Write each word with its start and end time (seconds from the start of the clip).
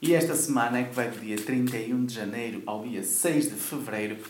E 0.00 0.14
esta 0.14 0.34
semana 0.34 0.78
é 0.78 0.84
que 0.84 0.94
vai 0.94 1.10
do 1.10 1.20
dia 1.20 1.36
31 1.36 2.06
de 2.06 2.14
janeiro 2.14 2.62
ao 2.64 2.82
dia 2.82 3.02
6 3.02 3.50
de 3.50 3.56
fevereiro. 3.56 4.24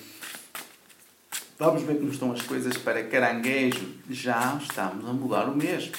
Vamos 1.57 1.83
ver 1.85 1.99
como 1.99 2.11
estão 2.11 2.33
as 2.33 2.43
coisas 2.43 2.77
para 2.77 3.05
Caranguejo. 3.05 3.87
Já 4.11 4.59
estamos 4.61 5.09
a 5.09 5.13
mudar 5.13 5.49
o 5.49 5.57
mês. 5.57 5.93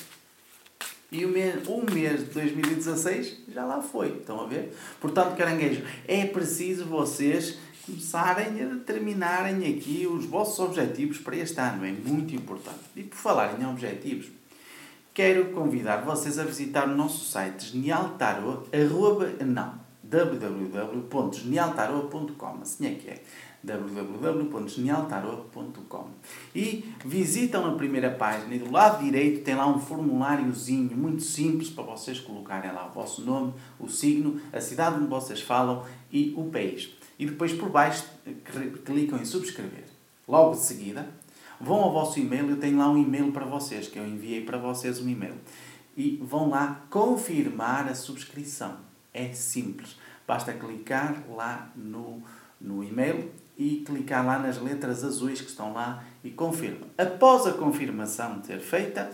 E 1.09 1.23
o 1.25 1.29
mês, 1.29 1.65
o 1.65 1.81
mês 1.93 2.25
de 2.25 2.33
2016 2.33 3.37
já 3.47 3.63
lá 3.63 3.81
foi. 3.81 4.17
Estão 4.17 4.41
a 4.41 4.47
ver? 4.47 4.75
Portanto, 4.99 5.37
Caranguejo, 5.37 5.81
é 6.09 6.25
preciso 6.25 6.83
vocês 6.83 7.57
começarem 7.85 8.63
a 8.63 8.65
determinarem 8.65 9.73
aqui 9.73 10.07
os 10.07 10.25
vossos 10.25 10.59
objetivos 10.59 11.17
para 11.17 11.35
este 11.35 11.59
ano. 11.59 11.85
É 11.85 11.91
muito 11.91 12.33
importante. 12.35 12.79
E 12.95 13.03
por 13.03 13.17
falar 13.17 13.59
em 13.59 13.65
objetivos, 13.65 14.31
quero 15.13 15.51
convidar 15.51 15.97
vocês 15.97 16.39
a 16.39 16.43
visitar 16.43 16.87
o 16.87 16.95
nosso 16.95 17.25
site 17.25 17.71
genialtarot, 17.71 18.69
arroba, 18.75 19.29
não, 19.43 19.83
www.genialtarot.com, 20.03 22.57
assim 22.61 22.87
é 22.87 22.95
que 22.95 23.09
é, 23.09 23.21
www.genialtarot.com 23.63 26.07
e 26.53 26.93
visitam 27.05 27.65
a 27.65 27.75
primeira 27.75 28.11
página 28.11 28.53
e 28.53 28.59
do 28.59 28.69
lado 28.69 29.01
direito 29.03 29.43
tem 29.43 29.55
lá 29.55 29.65
um 29.65 29.79
formuláriozinho 29.79 30.95
muito 30.97 31.23
simples 31.23 31.69
para 31.69 31.85
vocês 31.85 32.19
colocarem 32.19 32.73
lá 32.73 32.87
o 32.87 32.91
vosso 32.91 33.21
nome, 33.21 33.53
o 33.79 33.87
signo, 33.87 34.41
a 34.51 34.59
cidade 34.59 34.97
onde 34.97 35.07
vocês 35.07 35.39
falam 35.41 35.85
e 36.11 36.33
o 36.35 36.43
país. 36.45 36.89
E 37.23 37.25
depois 37.25 37.53
por 37.53 37.69
baixo 37.69 38.05
clicam 38.83 39.17
em 39.17 39.25
subscrever. 39.25 39.85
Logo 40.27 40.55
de 40.55 40.61
seguida 40.61 41.07
Vão 41.63 41.77
ao 41.77 41.93
vosso 41.93 42.19
e-mail, 42.19 42.49
eu 42.49 42.57
tenho 42.57 42.77
lá 42.77 42.89
um 42.89 42.97
e-mail 42.97 43.31
para 43.31 43.45
vocês, 43.45 43.87
que 43.87 43.97
eu 43.97 44.05
enviei 44.05 44.43
para 44.43 44.57
vocês 44.57 44.99
um 44.99 45.07
e-mail. 45.07 45.35
E 45.95 46.19
vão 46.21 46.49
lá 46.49 46.81
confirmar 46.89 47.87
a 47.87 47.95
subscrição. 47.95 48.75
É 49.13 49.31
simples. 49.31 49.95
Basta 50.27 50.51
clicar 50.51 51.23
lá 51.33 51.71
no, 51.73 52.21
no 52.59 52.83
e-mail 52.83 53.31
e 53.57 53.77
clicar 53.85 54.25
lá 54.25 54.37
nas 54.39 54.61
letras 54.61 55.05
azuis 55.05 55.39
que 55.39 55.49
estão 55.49 55.71
lá 55.71 56.03
e 56.21 56.31
confirma. 56.31 56.85
Após 56.97 57.47
a 57.47 57.53
confirmação 57.53 58.41
ter 58.41 58.59
feita, 58.59 59.09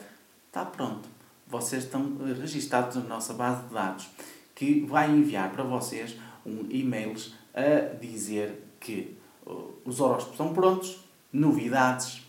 está 0.47 0.65
pronto. 0.65 1.07
Vocês 1.45 1.83
estão 1.83 2.17
registados 2.17 2.95
na 2.95 3.03
nossa 3.03 3.31
base 3.31 3.67
de 3.67 3.73
dados, 3.75 4.09
que 4.55 4.87
vai 4.89 5.11
enviar 5.11 5.51
para 5.51 5.63
vocês 5.63 6.17
um 6.43 6.65
e-mail 6.71 7.13
a 7.53 7.95
dizer 7.95 8.63
que 8.79 9.17
uh, 9.45 9.73
os 9.85 9.99
horóscopos 9.99 10.33
estão 10.33 10.53
prontos, 10.53 10.99
novidades, 11.31 12.21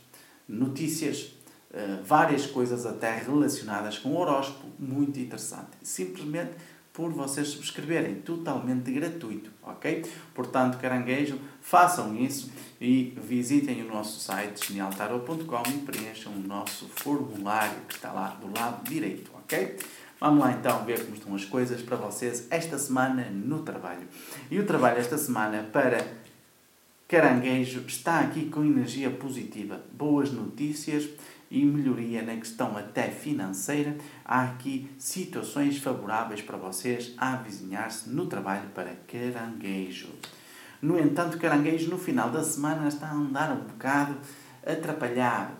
notícias, 0.48 1.32
uh, 1.70 2.02
várias 2.04 2.46
coisas 2.46 2.86
até 2.86 3.18
relacionadas 3.18 3.98
com 3.98 4.10
o 4.10 4.18
horóscopo, 4.18 4.66
muito 4.78 5.18
interessante. 5.18 5.70
Simplesmente 5.82 6.52
por 6.92 7.12
vocês 7.12 7.48
subscreverem, 7.48 8.16
totalmente 8.16 8.90
gratuito, 8.90 9.50
ok? 9.62 10.04
Portanto, 10.34 10.76
caranguejo, 10.78 11.38
façam 11.60 12.16
isso 12.16 12.50
e 12.80 13.16
visitem 13.16 13.82
o 13.82 13.88
nosso 13.88 14.20
site 14.20 14.66
genialtarot.com 14.68 15.62
e 15.68 15.78
preencham 15.78 16.32
o 16.32 16.40
nosso 16.40 16.88
formulário 16.88 17.80
que 17.88 17.94
está 17.94 18.12
lá 18.12 18.36
do 18.40 18.52
lado 18.52 18.82
direito, 18.88 19.30
ok? 19.34 19.78
Vamos 20.20 20.40
lá 20.40 20.52
então 20.52 20.84
ver 20.84 21.02
como 21.02 21.16
estão 21.16 21.34
as 21.34 21.46
coisas 21.46 21.80
para 21.80 21.96
vocês 21.96 22.46
esta 22.50 22.78
semana 22.78 23.30
no 23.30 23.62
trabalho. 23.62 24.06
E 24.50 24.58
o 24.58 24.66
trabalho 24.66 24.98
esta 24.98 25.16
semana 25.16 25.66
para 25.72 26.06
Caranguejo 27.08 27.80
está 27.86 28.20
aqui 28.20 28.50
com 28.50 28.62
energia 28.62 29.10
positiva, 29.10 29.80
boas 29.90 30.30
notícias 30.30 31.08
e 31.50 31.64
melhoria 31.64 32.20
na 32.20 32.36
questão 32.36 32.76
até 32.76 33.04
financeira. 33.04 33.96
Há 34.22 34.42
aqui 34.42 34.90
situações 34.98 35.78
favoráveis 35.78 36.42
para 36.42 36.58
vocês 36.58 37.14
a 37.16 37.32
avizinhar-se 37.32 38.10
no 38.10 38.26
trabalho 38.26 38.68
para 38.74 38.94
Caranguejo. 39.08 40.10
No 40.82 41.00
entanto, 41.00 41.38
Caranguejo 41.38 41.88
no 41.88 41.96
final 41.96 42.30
da 42.30 42.44
semana 42.44 42.88
está 42.88 43.08
a 43.08 43.14
andar 43.14 43.52
um 43.52 43.64
bocado 43.64 44.18
atrapalhado, 44.66 45.54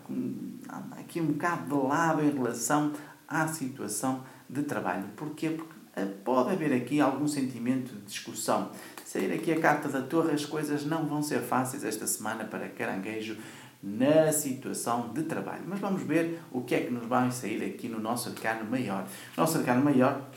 aqui 0.99 1.19
um 1.19 1.29
bocado 1.29 1.65
de 1.65 1.87
lado 1.89 2.23
em 2.23 2.31
relação 2.31 2.93
à 3.27 3.49
situação 3.49 4.23
de 4.51 4.63
trabalho. 4.63 5.05
Porquê? 5.17 5.51
Porque 5.51 5.81
pode 6.25 6.51
haver 6.51 6.73
aqui 6.73 7.01
algum 7.01 7.27
sentimento 7.27 7.95
de 7.95 8.03
discussão. 8.03 8.71
Sair 9.05 9.33
aqui 9.33 9.53
a 9.53 9.61
carta 9.61 9.89
da 9.89 10.03
torre, 10.03 10.33
as 10.33 10.45
coisas 10.45 10.85
não 10.85 11.07
vão 11.07 11.23
ser 11.23 11.41
fáceis 11.41 11.85
esta 11.85 12.07
semana 12.07 12.45
para 12.45 12.69
caranguejo 12.69 13.37
na 13.83 14.33
situação 14.33 15.13
de 15.13 15.23
trabalho. 15.23 15.63
Mas 15.67 15.81
vamos 15.81 16.03
ver 16.03 16.41
o 16.53 16.61
que 16.63 16.75
é 16.75 16.81
que 16.81 16.91
nos 16.91 17.07
vai 17.07 17.31
sair 17.31 17.65
aqui 17.65 17.89
no 17.89 17.99
nosso 17.99 18.29
arcano 18.29 18.69
maior. 18.69 19.07
Nosso 19.37 19.59
arcano 19.59 19.83
maior 19.83 20.29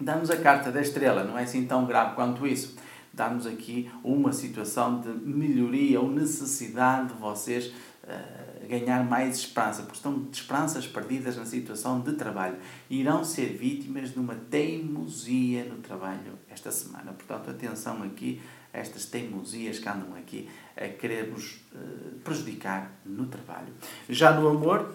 dá-nos 0.00 0.30
a 0.30 0.36
carta 0.36 0.70
da 0.70 0.80
estrela, 0.80 1.24
não 1.24 1.38
é 1.38 1.42
assim 1.42 1.66
tão 1.66 1.86
grave 1.86 2.14
quanto 2.14 2.46
isso. 2.46 2.76
Dá-nos 3.12 3.46
aqui 3.46 3.90
uma 4.04 4.30
situação 4.30 5.00
de 5.00 5.08
melhoria 5.08 6.00
ou 6.00 6.10
necessidade 6.10 7.08
de 7.08 7.14
vocês 7.14 7.72
uh, 8.06 8.68
ganhar 8.68 9.04
mais 9.04 9.38
esperança, 9.38 9.82
porque 9.82 9.96
estão 9.96 10.22
de 10.22 10.36
esperanças 10.36 10.86
perdidas 10.86 11.36
na 11.36 11.44
situação 11.44 12.00
de 12.00 12.12
trabalho. 12.14 12.56
Irão 12.88 13.24
ser 13.24 13.56
vítimas 13.56 14.12
de 14.12 14.18
uma 14.18 14.34
teimosia 14.34 15.64
no 15.64 15.76
trabalho 15.76 16.38
esta 16.50 16.70
semana. 16.70 17.12
Portanto, 17.12 17.50
atenção 17.50 18.02
aqui 18.02 18.40
a 18.72 18.78
estas 18.78 19.06
teimosias 19.06 19.78
que 19.78 19.88
andam 19.88 20.14
aqui 20.16 20.48
a 20.76 20.88
querer-vos 20.88 21.60
uh, 21.74 22.18
prejudicar 22.24 22.92
no 23.04 23.26
trabalho. 23.26 23.72
Já 24.08 24.32
no 24.32 24.48
amor, 24.48 24.94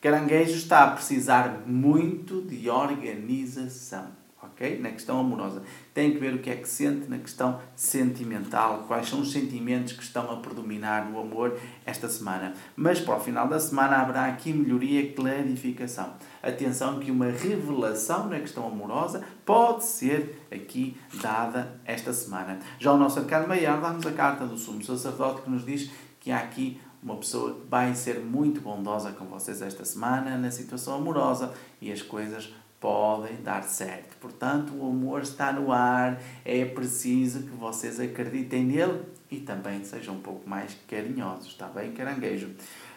Caranguejo 0.00 0.56
está 0.56 0.84
a 0.84 0.90
precisar 0.92 1.62
muito 1.66 2.42
de 2.42 2.70
organização 2.70 4.17
ok? 4.42 4.78
Na 4.80 4.90
questão 4.90 5.20
amorosa. 5.20 5.62
Tem 5.92 6.12
que 6.12 6.18
ver 6.18 6.34
o 6.34 6.38
que 6.38 6.50
é 6.50 6.56
que 6.56 6.68
sente 6.68 7.08
na 7.08 7.18
questão 7.18 7.60
sentimental, 7.74 8.84
quais 8.86 9.08
são 9.08 9.20
os 9.20 9.32
sentimentos 9.32 9.92
que 9.92 10.02
estão 10.02 10.30
a 10.30 10.36
predominar 10.36 11.10
no 11.10 11.18
amor 11.18 11.58
esta 11.84 12.08
semana. 12.08 12.54
Mas 12.76 13.00
para 13.00 13.16
o 13.16 13.20
final 13.20 13.48
da 13.48 13.58
semana 13.58 13.96
haverá 13.96 14.26
aqui 14.26 14.52
melhoria 14.52 15.00
e 15.00 15.12
clarificação. 15.12 16.14
Atenção 16.42 17.00
que 17.00 17.10
uma 17.10 17.26
revelação 17.26 18.28
na 18.28 18.38
questão 18.38 18.66
amorosa 18.66 19.24
pode 19.44 19.84
ser 19.84 20.46
aqui 20.52 20.96
dada 21.20 21.80
esta 21.84 22.12
semana. 22.12 22.58
Já 22.78 22.92
o 22.92 22.98
nosso 22.98 23.18
arcano 23.18 23.48
maior 23.48 23.80
dá-nos 23.80 24.06
a 24.06 24.12
carta 24.12 24.46
do 24.46 24.56
sumo 24.56 24.84
sacerdote 24.84 25.42
que 25.42 25.50
nos 25.50 25.64
diz 25.64 25.90
que 26.20 26.30
há 26.30 26.38
aqui 26.38 26.80
uma 27.02 27.16
pessoa 27.16 27.56
vai 27.68 27.94
ser 27.94 28.18
muito 28.18 28.60
bondosa 28.60 29.12
com 29.12 29.24
vocês 29.26 29.62
esta 29.62 29.84
semana 29.84 30.36
na 30.36 30.50
situação 30.50 30.94
amorosa 30.94 31.54
e 31.80 31.92
as 31.92 32.02
coisas 32.02 32.52
podem 32.80 33.42
dar 33.42 33.62
certo. 33.62 34.16
Portanto, 34.20 34.72
o 34.74 34.88
amor 34.88 35.22
está 35.22 35.52
no 35.52 35.72
ar, 35.72 36.20
é 36.44 36.64
preciso 36.64 37.42
que 37.42 37.56
vocês 37.56 37.98
acreditem 37.98 38.64
nele 38.64 39.02
e 39.30 39.38
também 39.38 39.84
sejam 39.84 40.14
um 40.14 40.20
pouco 40.20 40.48
mais 40.48 40.76
carinhosos, 40.88 41.48
está 41.48 41.66
bem, 41.66 41.92
caranguejo? 41.92 42.50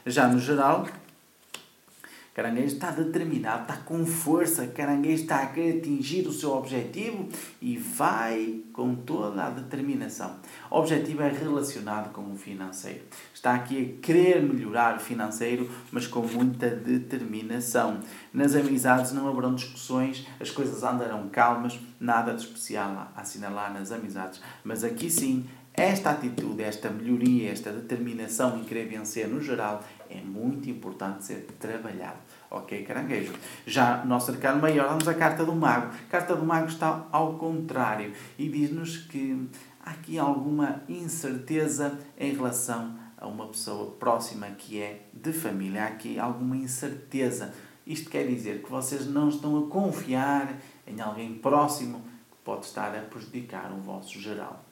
Já 0.06 0.28
no 0.28 0.40
geral, 0.40 0.88
caranguejo 2.34 2.76
está 2.76 2.92
determinado, 2.92 3.64
está 3.64 3.78
com 3.78 4.06
força, 4.06 4.68
caranguejo 4.68 5.24
está 5.24 5.44
a 5.44 5.48
querer 5.48 5.80
atingir 5.80 6.28
o 6.28 6.32
seu 6.32 6.52
objetivo 6.52 7.28
e 7.62 7.78
vai 7.78 8.62
com 8.72 8.96
toda 8.96 9.44
a 9.44 9.50
determinação. 9.50 10.38
O 10.70 10.78
objetivo 10.78 11.22
é 11.24 11.30
relacionado 11.30 12.12
com 12.14 12.32
o 12.32 12.36
financeiro. 12.38 13.02
Está 13.34 13.56
aqui 13.56 13.98
a 14.00 14.02
querer 14.02 14.42
melhorar 14.42 14.96
o 14.96 15.00
financeiro, 15.00 15.70
mas 15.92 16.08
com 16.08 16.22
muita 16.22 16.70
determinação. 16.70 18.00
Nas 18.34 18.56
amizades 18.56 19.12
não 19.12 19.28
haverão 19.28 19.54
discussões, 19.54 20.26
as 20.40 20.50
coisas 20.50 20.84
andarão 20.84 21.28
calmas, 21.30 21.78
nada 22.00 22.34
de 22.34 22.42
especial 22.42 23.12
a 23.16 23.22
assinalar 23.22 23.74
nas 23.74 23.92
amizades. 23.92 24.42
Mas 24.64 24.86
aqui 24.86 25.10
sim, 25.10 25.46
esta 25.74 26.12
atitude, 26.12 26.64
esta 26.64 26.90
melhoria, 26.90 27.52
esta 27.52 27.72
determinação 27.72 28.58
em 28.58 28.64
querer 28.64 28.88
vencer 28.88 29.28
no 29.28 29.42
geral 29.42 29.84
é 30.10 30.20
muito 30.20 30.70
importante 30.70 31.24
ser 31.24 31.48
trabalhado. 31.60 32.18
Ok, 32.50 32.84
caranguejo? 32.84 33.34
Já 33.66 34.04
nosso 34.04 34.32
arcano 34.32 34.62
maior, 34.62 34.90
vamos 34.90 35.08
à 35.08 35.14
carta 35.14 35.46
do 35.46 35.56
mago. 35.56 35.88
A 35.88 36.12
carta 36.12 36.36
do 36.36 36.46
mago 36.46 36.68
está 36.68 37.08
ao 37.12 37.36
contrário 37.36 38.14
e 38.38 38.50
diz-nos 38.50 38.98
que 38.98 39.50
há 39.82 39.92
aqui 39.92 40.20
alguma 40.20 40.84
incerteza 40.90 41.98
em 42.18 42.34
relação 42.34 42.94
a 43.18 43.28
uma 43.28 43.48
pessoa 43.48 43.92
próxima 43.92 44.48
que 44.48 44.82
é 44.82 45.06
de 45.14 45.32
família. 45.32 45.84
Há 45.84 45.88
aqui 45.88 46.20
alguma 46.20 46.58
incerteza. 46.58 47.54
Isto 47.92 48.10
quer 48.10 48.26
dizer 48.26 48.64
que 48.64 48.72
vocês 48.72 49.06
não 49.06 49.28
estão 49.28 49.58
a 49.58 49.68
confiar 49.68 50.58
em 50.88 51.02
alguém 51.02 51.34
próximo 51.34 52.00
que 52.00 52.38
pode 52.44 52.66
estar 52.66 52.96
a 52.96 53.02
prejudicar 53.02 53.70
o 53.74 53.82
vosso 53.82 54.18
geral. 54.18 54.64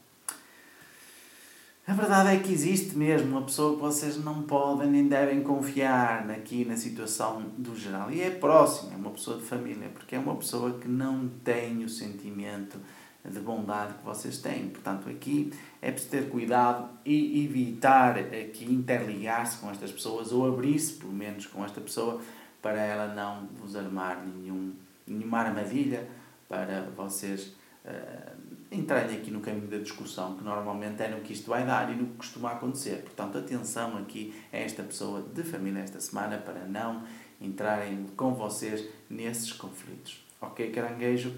A 1.86 1.94
verdade 1.94 2.36
é 2.36 2.40
que 2.40 2.54
existe 2.54 2.96
mesmo 2.96 3.32
uma 3.32 3.42
pessoa 3.42 3.76
que 3.76 3.82
vocês 3.82 4.24
não 4.24 4.44
podem 4.44 4.90
nem 4.90 5.08
devem 5.08 5.42
confiar 5.42 6.30
aqui 6.32 6.64
na 6.64 6.78
situação 6.78 7.44
do 7.58 7.76
geral. 7.76 8.10
E 8.10 8.22
é 8.22 8.30
próxima, 8.30 8.94
é 8.94 8.96
uma 8.96 9.10
pessoa 9.10 9.38
de 9.38 9.44
família, 9.44 9.90
porque 9.90 10.16
é 10.16 10.20
uma 10.20 10.36
pessoa 10.36 10.80
que 10.80 10.88
não 10.88 11.28
tem 11.44 11.84
o 11.84 11.90
sentimento 11.90 12.78
de 13.26 13.40
bondade 13.40 13.96
que 13.96 14.06
vocês 14.06 14.38
têm. 14.38 14.70
Portanto, 14.70 15.10
aqui 15.10 15.52
é 15.82 15.92
preciso 15.92 16.12
ter 16.12 16.30
cuidado 16.30 16.88
e 17.04 17.44
evitar 17.44 18.18
aqui 18.18 18.66
interligar-se 18.66 19.58
com 19.58 19.70
estas 19.70 19.92
pessoas 19.92 20.32
ou 20.32 20.48
abrir-se, 20.48 20.94
pelo 20.94 21.12
menos, 21.12 21.48
com 21.48 21.66
esta 21.66 21.82
pessoa 21.82 22.22
para 22.62 22.82
ela 22.82 23.14
não 23.14 23.48
vos 23.60 23.76
armar 23.76 24.26
nenhum, 24.26 24.74
nenhuma 25.08 25.40
armadilha 25.40 26.08
para 26.48 26.90
vocês 26.96 27.54
uh, 27.86 28.36
entrarem 28.72 29.18
aqui 29.18 29.32
no 29.32 29.40
caminho 29.40 29.68
da 29.68 29.78
discussão, 29.78 30.36
que 30.36 30.44
normalmente 30.44 31.02
é 31.02 31.10
no 31.10 31.22
que 31.22 31.34
isto 31.34 31.50
vai 31.50 31.66
dar 31.66 31.92
e 31.92 31.96
no 31.96 32.08
que 32.08 32.18
costuma 32.18 32.52
acontecer. 32.52 33.04
Portanto, 33.04 33.38
atenção 33.38 33.98
aqui 33.98 34.34
a 34.52 34.58
esta 34.58 34.84
pessoa 34.84 35.22
de 35.22 35.44
família 35.44 35.82
esta 35.82 36.00
semana 36.00 36.38
para 36.38 36.66
não 36.66 37.04
entrarem 37.42 38.06
com 38.16 38.34
vocês 38.34 38.88
nesses 39.10 39.52
conflitos. 39.54 40.24
Ok, 40.42 40.72
caranguejo? 40.72 41.34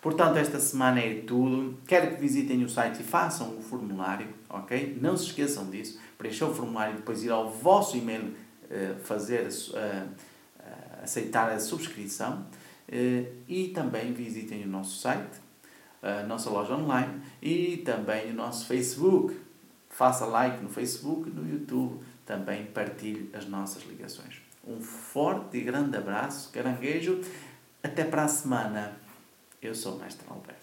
Portanto, 0.00 0.36
esta 0.38 0.58
semana 0.58 1.00
é 1.00 1.22
tudo. 1.22 1.78
Quero 1.86 2.14
que 2.14 2.20
visitem 2.20 2.64
o 2.64 2.68
site 2.68 3.00
e 3.00 3.04
façam 3.04 3.58
o 3.58 3.62
formulário, 3.62 4.28
ok? 4.48 4.98
Não 5.00 5.16
se 5.16 5.26
esqueçam 5.26 5.68
disso. 5.70 6.00
Preencher 6.16 6.44
o 6.44 6.54
formulário 6.54 6.94
e 6.94 6.96
depois 6.96 7.22
ir 7.22 7.30
ao 7.30 7.50
vosso 7.50 7.96
e-mail 7.96 8.24
uh, 8.24 8.98
fazer, 9.04 9.46
uh, 9.46 10.08
aceitar 11.02 11.50
a 11.50 11.58
subscrição. 11.58 12.46
e 13.48 13.68
também 13.68 14.12
visitem 14.12 14.64
o 14.64 14.68
nosso 14.68 14.98
site 14.98 15.40
a 16.02 16.22
nossa 16.22 16.48
loja 16.48 16.74
online 16.74 17.20
e 17.42 17.78
também 17.78 18.30
o 18.30 18.34
nosso 18.34 18.66
Facebook. 18.66 19.36
Faça 19.90 20.24
like 20.24 20.62
no 20.62 20.68
Facebook 20.68 21.28
no 21.30 21.48
YouTube. 21.48 22.00
Também 22.24 22.64
partilhe 22.66 23.28
as 23.34 23.46
nossas 23.46 23.82
ligações. 23.84 24.36
Um 24.66 24.80
forte 24.80 25.58
e 25.58 25.60
grande 25.62 25.96
abraço, 25.96 26.50
caranguejo. 26.52 27.20
Até 27.82 28.04
para 28.04 28.24
a 28.24 28.28
semana. 28.28 28.92
Eu 29.60 29.74
sou 29.74 29.96
o 29.96 29.98
Mestre 29.98 30.24
Alberto. 30.28 30.60